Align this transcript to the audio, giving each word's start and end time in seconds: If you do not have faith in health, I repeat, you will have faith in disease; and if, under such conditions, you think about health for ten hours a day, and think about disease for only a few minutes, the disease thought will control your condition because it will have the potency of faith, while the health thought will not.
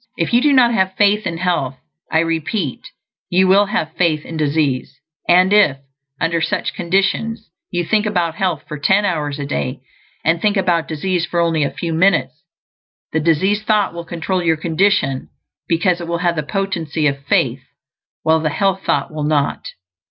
If 0.17 0.33
you 0.33 0.41
do 0.41 0.51
not 0.51 0.73
have 0.73 0.95
faith 0.95 1.27
in 1.27 1.37
health, 1.37 1.77
I 2.11 2.21
repeat, 2.21 2.87
you 3.29 3.47
will 3.47 3.67
have 3.67 3.91
faith 3.93 4.25
in 4.25 4.35
disease; 4.35 4.99
and 5.29 5.53
if, 5.53 5.77
under 6.19 6.41
such 6.41 6.73
conditions, 6.73 7.51
you 7.69 7.85
think 7.85 8.07
about 8.07 8.33
health 8.33 8.63
for 8.67 8.79
ten 8.79 9.05
hours 9.05 9.37
a 9.37 9.45
day, 9.45 9.79
and 10.25 10.41
think 10.41 10.57
about 10.57 10.87
disease 10.87 11.27
for 11.27 11.39
only 11.39 11.61
a 11.63 11.69
few 11.69 11.93
minutes, 11.93 12.43
the 13.13 13.19
disease 13.19 13.61
thought 13.61 13.93
will 13.93 14.03
control 14.03 14.41
your 14.41 14.57
condition 14.57 15.29
because 15.67 16.01
it 16.01 16.07
will 16.07 16.17
have 16.17 16.35
the 16.35 16.41
potency 16.41 17.05
of 17.05 17.23
faith, 17.25 17.61
while 18.23 18.39
the 18.39 18.49
health 18.49 18.81
thought 18.83 19.13
will 19.13 19.21
not. 19.23 19.67